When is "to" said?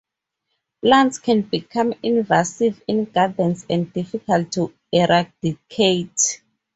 4.53-4.73